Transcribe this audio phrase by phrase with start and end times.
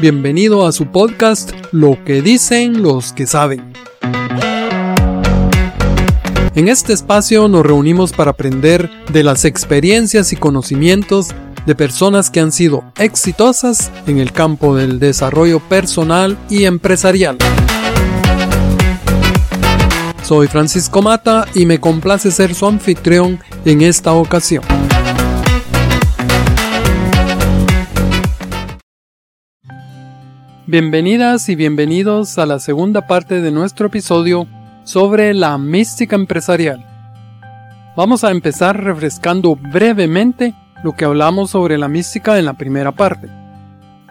[0.00, 3.72] Bienvenido a su podcast Lo que dicen los que saben.
[6.54, 11.30] En este espacio nos reunimos para aprender de las experiencias y conocimientos
[11.66, 17.36] de personas que han sido exitosas en el campo del desarrollo personal y empresarial.
[20.22, 24.62] Soy Francisco Mata y me complace ser su anfitrión en esta ocasión.
[30.70, 34.46] Bienvenidas y bienvenidos a la segunda parte de nuestro episodio
[34.84, 36.84] sobre la mística empresarial.
[37.96, 40.54] Vamos a empezar refrescando brevemente
[40.84, 43.30] lo que hablamos sobre la mística en la primera parte.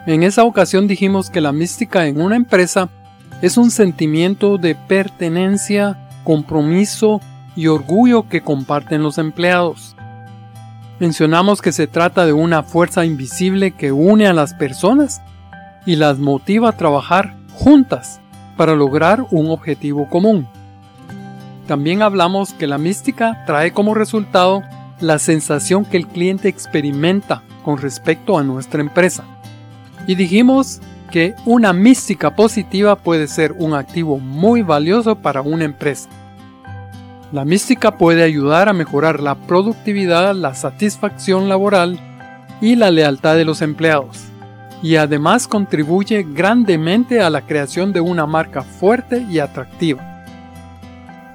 [0.07, 2.89] En esa ocasión dijimos que la mística en una empresa
[3.43, 7.21] es un sentimiento de pertenencia, compromiso
[7.55, 9.95] y orgullo que comparten los empleados.
[10.99, 15.21] Mencionamos que se trata de una fuerza invisible que une a las personas
[15.87, 18.19] y las motiva a trabajar juntas
[18.57, 20.47] para lograr un objetivo común.
[21.65, 24.63] También hablamos que la mística trae como resultado
[24.99, 29.23] la sensación que el cliente experimenta con respecto a nuestra empresa.
[30.07, 36.09] Y dijimos que una mística positiva puede ser un activo muy valioso para una empresa.
[37.31, 41.97] La mística puede ayudar a mejorar la productividad, la satisfacción laboral
[42.59, 44.27] y la lealtad de los empleados
[44.81, 50.17] y además contribuye grandemente a la creación de una marca fuerte y atractiva.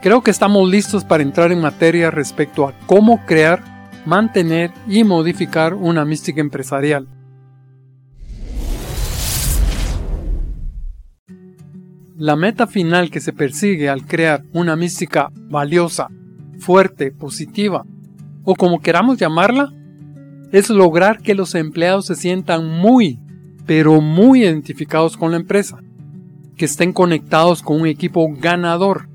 [0.01, 3.63] Creo que estamos listos para entrar en materia respecto a cómo crear,
[4.05, 7.07] mantener y modificar una mística empresarial.
[12.17, 16.09] La meta final que se persigue al crear una mística valiosa,
[16.59, 17.85] fuerte, positiva,
[18.45, 19.73] o como queramos llamarla,
[20.53, 23.19] es lograr que los empleados se sientan muy,
[23.67, 25.79] pero muy identificados con la empresa,
[26.57, 29.09] que estén conectados con un equipo ganador,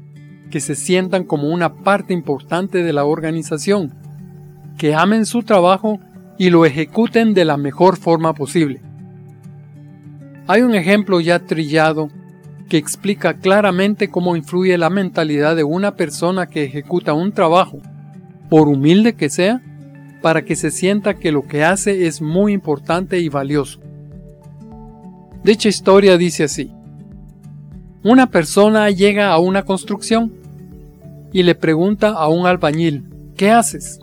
[0.49, 3.93] que se sientan como una parte importante de la organización,
[4.77, 5.99] que amen su trabajo
[6.37, 8.81] y lo ejecuten de la mejor forma posible.
[10.47, 12.09] Hay un ejemplo ya trillado
[12.69, 17.79] que explica claramente cómo influye la mentalidad de una persona que ejecuta un trabajo,
[18.49, 19.61] por humilde que sea,
[20.21, 23.79] para que se sienta que lo que hace es muy importante y valioso.
[25.47, 26.69] Dicha historia dice así.
[28.03, 30.33] Una persona llega a una construcción
[31.31, 33.05] y le pregunta a un albañil,
[33.37, 34.01] ¿qué haces?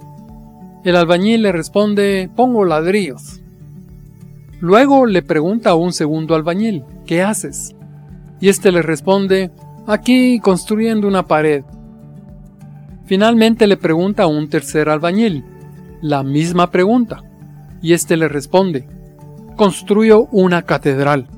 [0.86, 3.42] El albañil le responde, pongo ladrillos.
[4.60, 7.76] Luego le pregunta a un segundo albañil, ¿qué haces?
[8.40, 9.50] Y este le responde,
[9.86, 11.62] aquí construyendo una pared.
[13.04, 15.44] Finalmente le pregunta a un tercer albañil,
[16.00, 17.22] la misma pregunta,
[17.82, 18.88] y este le responde,
[19.54, 21.28] construyo una catedral.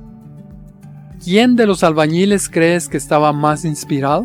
[1.22, 4.25] ¿Quién de los albañiles crees que estaba más inspirado?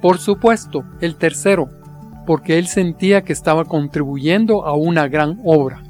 [0.00, 1.68] Por supuesto, el tercero,
[2.26, 5.82] porque él sentía que estaba contribuyendo a una gran obra.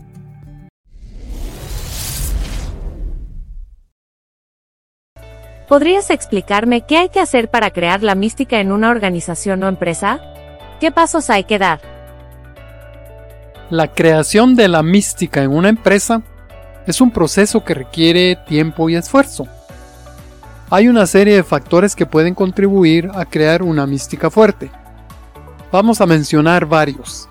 [5.69, 10.19] ¿Podrías explicarme qué hay que hacer para crear la mística en una organización o empresa?
[10.81, 11.81] ¿Qué pasos hay que dar?
[13.69, 16.23] La creación de la mística en una empresa
[16.88, 19.47] es un proceso que requiere tiempo y esfuerzo.
[20.71, 24.71] Hay una serie de factores que pueden contribuir a crear una mística fuerte.
[25.71, 27.28] Vamos a mencionar varios.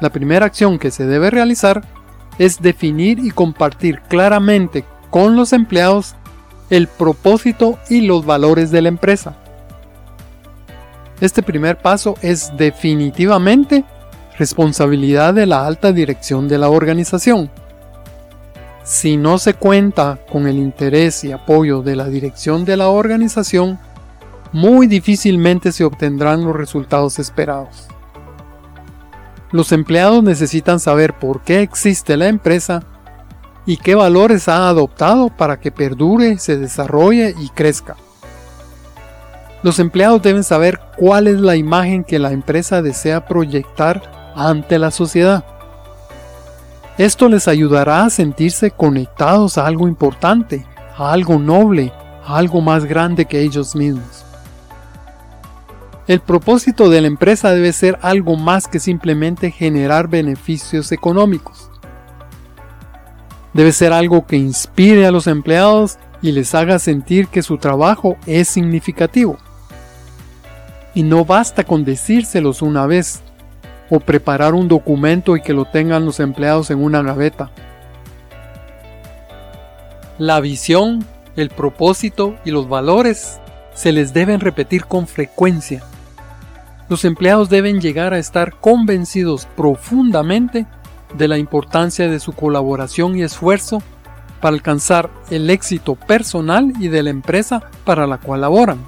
[0.00, 1.82] La primera acción que se debe realizar
[2.38, 6.14] es definir y compartir claramente con los empleados
[6.68, 9.34] el propósito y los valores de la empresa.
[11.22, 13.82] Este primer paso es definitivamente
[14.38, 17.50] responsabilidad de la alta dirección de la organización.
[18.82, 23.78] Si no se cuenta con el interés y apoyo de la dirección de la organización,
[24.52, 27.88] muy difícilmente se obtendrán los resultados esperados.
[29.52, 32.82] Los empleados necesitan saber por qué existe la empresa
[33.66, 37.96] y qué valores ha adoptado para que perdure, se desarrolle y crezca.
[39.62, 44.90] Los empleados deben saber cuál es la imagen que la empresa desea proyectar ante la
[44.90, 45.44] sociedad.
[47.00, 50.66] Esto les ayudará a sentirse conectados a algo importante,
[50.98, 51.94] a algo noble,
[52.26, 54.26] a algo más grande que ellos mismos.
[56.06, 61.70] El propósito de la empresa debe ser algo más que simplemente generar beneficios económicos.
[63.54, 68.18] Debe ser algo que inspire a los empleados y les haga sentir que su trabajo
[68.26, 69.38] es significativo.
[70.94, 73.22] Y no basta con decírselos una vez,
[73.90, 77.50] o preparar un documento y que lo tengan los empleados en una gaveta.
[80.18, 81.04] La visión,
[81.36, 83.40] el propósito y los valores
[83.74, 85.82] se les deben repetir con frecuencia.
[86.88, 90.66] Los empleados deben llegar a estar convencidos profundamente
[91.16, 93.82] de la importancia de su colaboración y esfuerzo
[94.40, 98.78] para alcanzar el éxito personal y de la empresa para la cual laboran.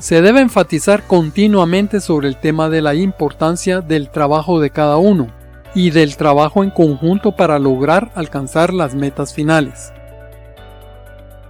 [0.00, 5.26] Se debe enfatizar continuamente sobre el tema de la importancia del trabajo de cada uno
[5.74, 9.92] y del trabajo en conjunto para lograr alcanzar las metas finales.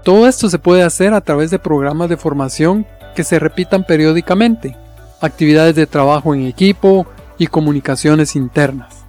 [0.02, 4.76] Todo esto se puede hacer a través de programas de formación que se repitan periódicamente,
[5.20, 7.06] actividades de trabajo en equipo
[7.38, 9.04] y comunicaciones internas.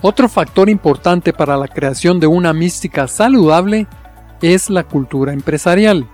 [0.00, 3.86] Otro factor importante para la creación de una mística saludable
[4.42, 6.06] es la cultura empresarial.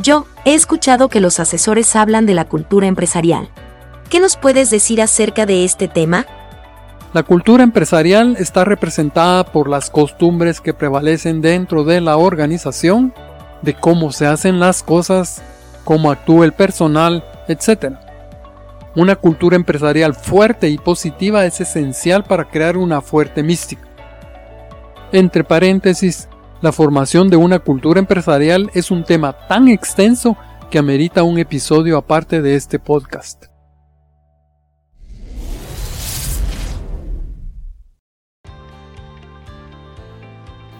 [0.00, 3.48] Yo he escuchado que los asesores hablan de la cultura empresarial.
[4.08, 6.26] ¿Qué nos puedes decir acerca de este tema?
[7.12, 13.12] La cultura empresarial está representada por las costumbres que prevalecen dentro de la organización,
[13.62, 15.42] de cómo se hacen las cosas,
[15.84, 17.94] cómo actúa el personal, etc.
[18.94, 23.82] Una cultura empresarial fuerte y positiva es esencial para crear una fuerte mística.
[25.12, 26.28] Entre paréntesis,
[26.60, 30.36] la formación de una cultura empresarial es un tema tan extenso
[30.70, 33.44] que amerita un episodio aparte de este podcast.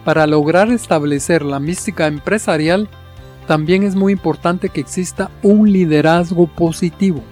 [0.04, 2.88] Para lograr establecer la mística empresarial,
[3.46, 7.22] también es muy importante que exista un liderazgo positivo.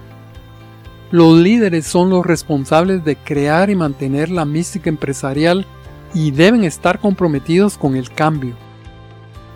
[1.10, 5.66] Los líderes son los responsables de crear y mantener la mística empresarial
[6.14, 8.54] y deben estar comprometidos con el cambio.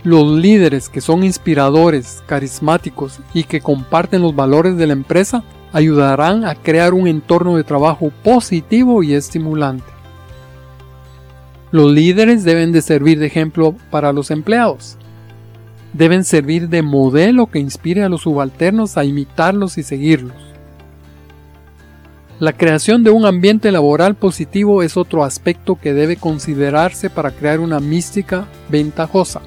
[0.02, 6.44] Los líderes que son inspiradores, carismáticos y que comparten los valores de la empresa ayudarán
[6.44, 9.84] a crear un entorno de trabajo positivo y estimulante.
[11.70, 14.96] Los líderes deben de servir de ejemplo para los empleados.
[15.92, 20.49] Deben servir de modelo que inspire a los subalternos a imitarlos y seguirlos.
[22.40, 27.60] La creación de un ambiente laboral positivo es otro aspecto que debe considerarse para crear
[27.60, 29.42] una mística ventajosa.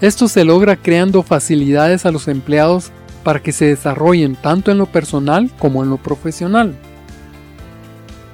[0.00, 2.90] Esto se logra creando facilidades a los empleados
[3.22, 6.74] para que se desarrollen tanto en lo personal como en lo profesional.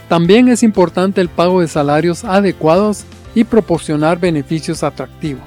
[0.08, 3.04] También es importante el pago de salarios adecuados
[3.34, 5.44] y proporcionar beneficios atractivos.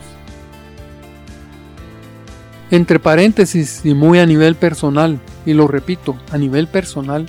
[2.69, 7.25] Entre paréntesis y muy a nivel personal, y lo repito, a nivel personal,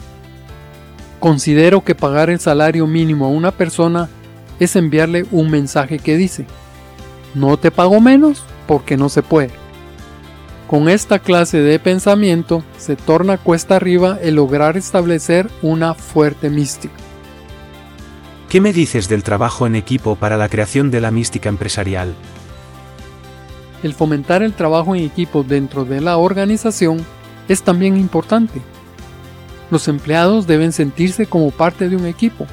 [1.21, 4.09] Considero que pagar el salario mínimo a una persona
[4.59, 6.47] es enviarle un mensaje que dice,
[7.35, 9.51] no te pago menos porque no se puede.
[10.67, 16.95] Con esta clase de pensamiento se torna cuesta arriba el lograr establecer una fuerte mística.
[18.49, 22.15] ¿Qué me dices del trabajo en equipo para la creación de la mística empresarial?
[23.83, 27.05] El fomentar el trabajo en equipo dentro de la organización
[27.47, 28.63] es también importante
[29.71, 32.47] los empleados deben sentirse como parte de un equipo.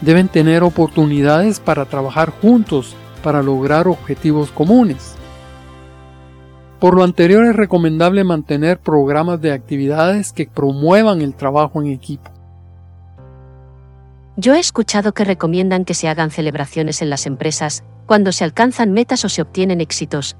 [0.00, 5.14] Deben tener oportunidades para trabajar juntos para lograr objetivos comunes.
[6.78, 12.30] Por lo anterior es recomendable mantener programas de actividades que promuevan el trabajo en equipo.
[14.36, 18.92] Yo he escuchado que recomiendan que se hagan celebraciones en las empresas cuando se alcanzan
[18.92, 20.36] metas o se obtienen éxitos.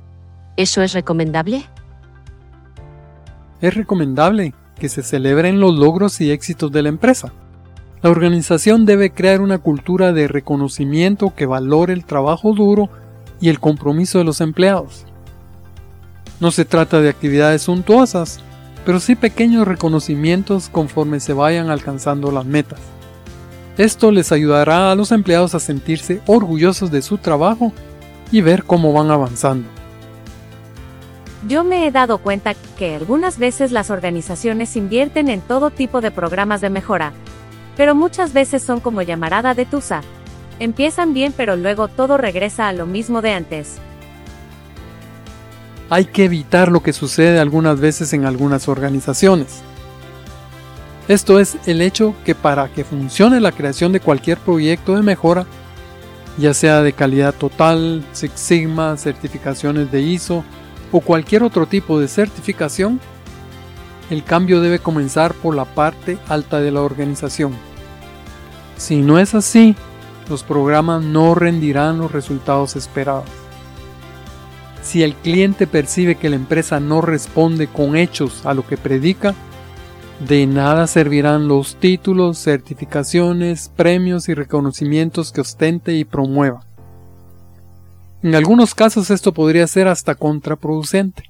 [0.56, 1.64] ¿Eso es recomendable?
[3.60, 7.32] Es recomendable, que se celebren los logros y éxitos de la empresa.
[8.00, 12.88] La organización debe crear una cultura de reconocimiento que valore el trabajo duro
[13.40, 15.04] y el compromiso de los empleados.
[16.40, 18.40] No se trata de actividades suntuosas,
[18.86, 22.78] pero sí pequeños reconocimientos conforme se vayan alcanzando las metas.
[23.76, 27.72] Esto les ayudará a los empleados a sentirse orgullosos de su trabajo
[28.30, 29.77] y ver cómo van avanzando.
[31.46, 36.10] Yo me he dado cuenta que algunas veces las organizaciones invierten en todo tipo de
[36.10, 37.12] programas de mejora,
[37.76, 40.00] pero muchas veces son como llamarada de Tusa.
[40.58, 43.76] Empiezan bien pero luego todo regresa a lo mismo de antes.
[45.90, 49.62] Hay que evitar lo que sucede algunas veces en algunas organizaciones.
[51.06, 55.46] Esto es el hecho que para que funcione la creación de cualquier proyecto de mejora,
[56.36, 60.44] ya sea de calidad total, Six Sigma, certificaciones de ISO,
[60.92, 63.00] o cualquier otro tipo de certificación,
[64.10, 67.52] el cambio debe comenzar por la parte alta de la organización.
[68.76, 69.74] Si no es así,
[70.30, 73.28] los programas no rendirán los resultados esperados.
[74.82, 79.34] Si el cliente percibe que la empresa no responde con hechos a lo que predica,
[80.26, 86.67] De nada servirán los títulos, certificaciones, premios y reconocimientos que ostente y promueva.
[88.22, 91.24] En algunos casos esto podría ser hasta contraproducente.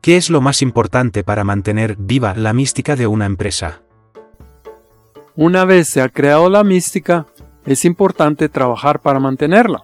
[0.00, 3.80] ¿Qué es lo más importante para mantener viva la mística de una empresa?
[5.34, 7.26] Una vez se ha creado la mística,
[7.64, 9.82] es importante trabajar para mantenerla.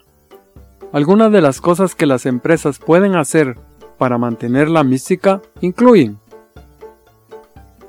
[0.93, 3.59] Algunas de las cosas que las empresas pueden hacer
[3.97, 6.19] para mantener la mística incluyen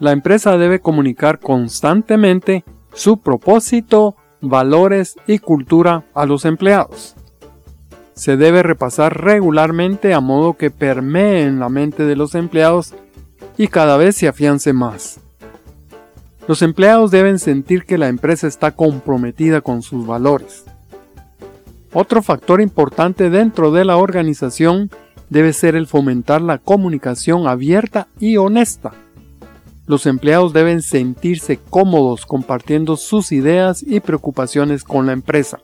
[0.02, 7.16] la empresa debe comunicar constantemente su propósito, valores y cultura a los empleados
[8.22, 12.94] se debe repasar regularmente a modo que permee en la mente de los empleados
[13.58, 15.20] y cada vez se afiance más.
[16.48, 20.66] Los empleados deben sentir que la empresa está comprometida con sus valores.
[21.94, 24.92] Otro factor importante dentro de la organización
[25.30, 28.92] debe ser el fomentar la comunicación abierta y honesta.
[29.92, 35.60] Los empleados deben sentirse cómodos compartiendo sus ideas y preocupaciones con la empresa.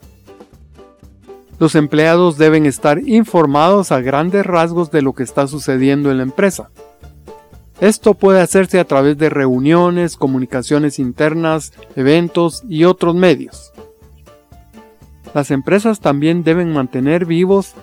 [1.59, 6.23] Los empleados deben estar informados a grandes rasgos de lo que está sucediendo en la
[6.23, 6.71] empresa.
[7.79, 13.71] Esto puede hacerse a través de reuniones, comunicaciones internas, eventos y otros medios.
[15.33, 17.75] Las empresas también deben mantener vivos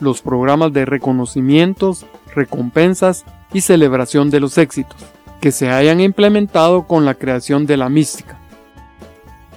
[0.00, 4.98] los programas de reconocimientos, recompensas y celebración de los éxitos,
[5.42, 8.38] que se hayan implementado con la creación de la mística.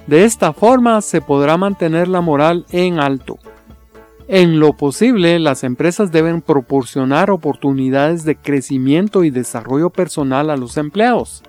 [0.07, 3.37] De esta forma se podrá mantener la moral en alto.
[4.27, 10.77] En lo posible, las empresas deben proporcionar oportunidades de crecimiento y desarrollo personal a los
[10.77, 11.43] empleados.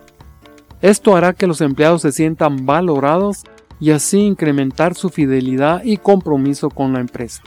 [0.83, 3.45] Esto hará que los empleados se sientan valorados
[3.81, 7.43] y así incrementar su fidelidad y compromiso con la empresa.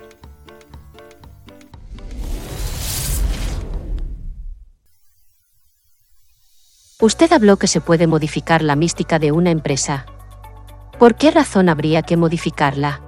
[7.01, 10.05] Usted habló que se puede modificar la mística de una empresa.
[10.97, 12.99] ¿Por qué razón habría que modificarla?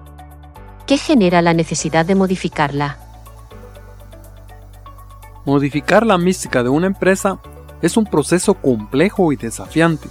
[0.88, 2.98] ¿Qué genera la necesidad de modificarla?
[5.46, 7.40] Modificar la mística de una empresa
[7.82, 10.08] es un proceso complejo y desafiante,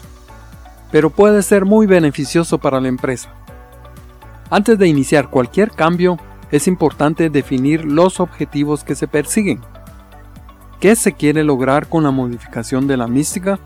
[0.92, 3.30] pero puede ser muy beneficioso para la empresa.
[4.50, 6.18] Antes de iniciar cualquier cambio,
[6.50, 9.62] es importante definir los objetivos que se persiguen.
[10.80, 13.58] ¿Qué se quiere lograr con la modificación de la mística?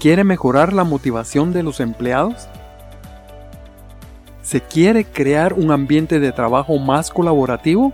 [0.00, 2.48] ¿Quiere mejorar la motivación de los empleados?
[4.42, 7.92] ¿Se quiere crear un ambiente de trabajo más colaborativo?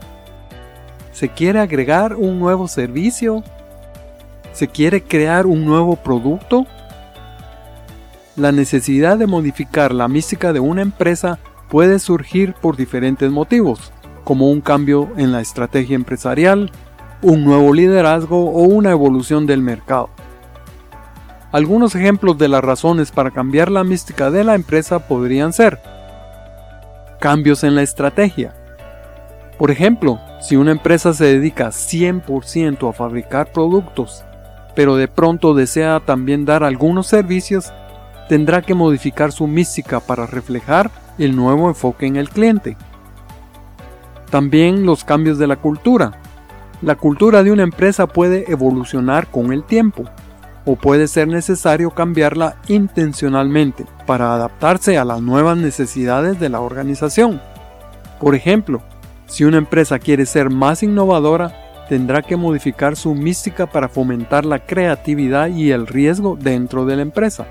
[1.12, 3.44] ¿Se quiere agregar un nuevo servicio?
[4.54, 6.64] ¿Se quiere crear un nuevo producto?
[8.35, 13.92] La necesidad de modificar la mística de una empresa puede surgir por diferentes motivos,
[14.25, 16.73] como un cambio en la estrategia empresarial,
[17.26, 20.11] un nuevo liderazgo o una evolución del mercado.
[21.50, 25.80] Algunos ejemplos de las razones para cambiar la mística de la empresa podrían ser
[27.18, 28.54] cambios en la estrategia.
[29.59, 34.25] Por ejemplo, si una empresa se dedica 100% a fabricar productos,
[34.76, 37.73] pero de pronto desea también dar algunos servicios,
[38.28, 42.76] tendrá que modificar su mística para reflejar el nuevo enfoque en el cliente.
[44.30, 46.21] También los cambios de la cultura.
[46.87, 50.05] La cultura de una empresa puede evolucionar con el tiempo
[50.64, 57.43] o puede ser necesario cambiarla intencionalmente para adaptarse a las nuevas necesidades de la organización.
[58.21, 58.83] Por ejemplo,
[59.26, 64.61] si una empresa quiere ser más innovadora, tendrá que modificar su mística para fomentar la
[64.61, 67.49] creatividad y el riesgo dentro de la empresa.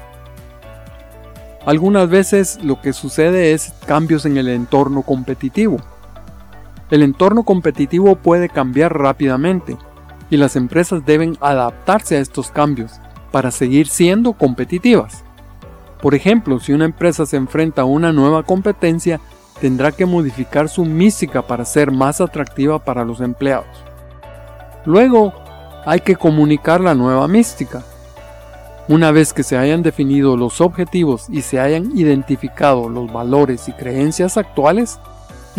[1.65, 5.82] Algunas veces lo que sucede es cambios en el entorno competitivo.
[6.92, 9.77] El entorno competitivo puede cambiar rápidamente
[10.30, 12.94] y las empresas deben adaptarse a estos cambios
[13.32, 15.24] para seguir siendo competitivas.
[16.01, 19.20] Por ejemplo, si una empresa se enfrenta a una nueva competencia,
[19.60, 23.84] tendrá que modificar su mística para ser más atractiva para los empleados.
[24.86, 25.34] Luego,
[25.86, 27.84] hay que comunicar la nueva mística.
[28.88, 33.72] Una vez que se hayan definido los objetivos y se hayan identificado los valores y
[33.74, 35.00] creencias actuales,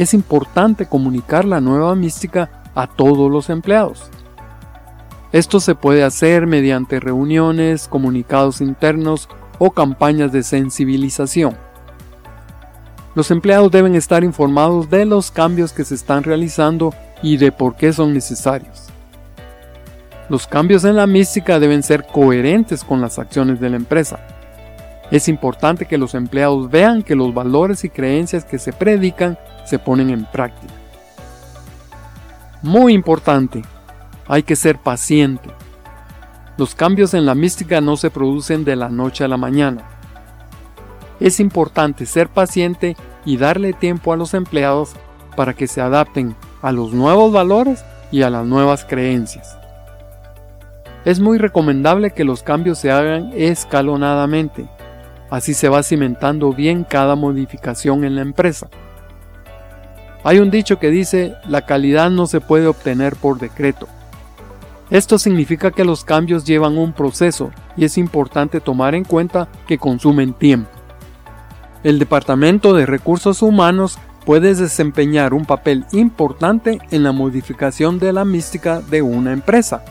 [0.03, 4.11] es importante comunicar la nueva mística a todos los empleados.
[5.33, 11.57] Esto se puede hacer mediante reuniones, comunicados internos o campañas de sensibilización.
[13.15, 17.77] Los empleados deben estar informados de los cambios que se están realizando y de por
[17.77, 18.89] qué son necesarios.
[20.29, 24.36] Los cambios en la mística deben ser coherentes con las acciones de la empresa.
[25.11, 29.79] Es importante que los empleados vean que los valores y creencias que se predican se
[29.79, 30.75] ponen en práctica.
[32.63, 33.63] Muy importante,
[34.27, 35.51] hay que ser paciente.
[36.57, 39.85] Los cambios en la mística no se producen de la noche a la mañana.
[41.21, 44.95] Es importante ser paciente y darle tiempo a los empleados
[45.37, 49.57] para que se adapten a los nuevos valores y a las nuevas creencias.
[51.05, 54.67] Es muy recomendable que los cambios se hagan escalonadamente,
[55.31, 58.69] así se va cimentando bien cada modificación en la empresa.
[60.25, 63.87] Hay un dicho que dice, la calidad no se puede obtener por decreto.
[64.91, 69.79] Esto significa que los cambios llevan un proceso y es importante tomar en cuenta que
[69.79, 70.71] consumen tiempo.
[71.83, 78.25] El Departamento de Recursos Humanos puede desempeñar un papel importante en la modificación de la
[78.25, 79.85] mística de una empresa.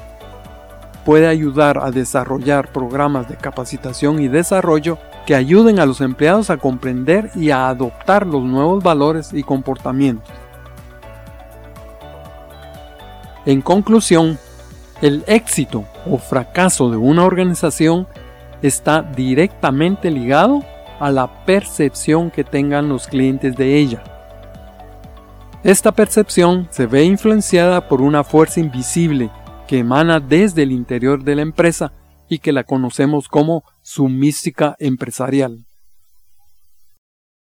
[1.05, 6.57] Puede ayudar a desarrollar programas de capacitación y desarrollo que ayuden a los empleados a
[6.57, 10.33] comprender y a adoptar los nuevos valores y comportamientos.
[13.45, 14.37] En conclusión,
[15.01, 18.07] el éxito o fracaso de una organización
[18.61, 20.63] está directamente ligado
[20.99, 24.03] a la percepción que tengan los clientes de ella.
[25.63, 29.31] Esta percepción se ve influenciada por una fuerza invisible
[29.67, 31.91] que emana desde el interior de la empresa
[32.29, 35.63] y que la conocemos como su mística empresarial.